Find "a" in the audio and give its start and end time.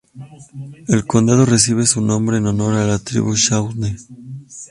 2.73-2.87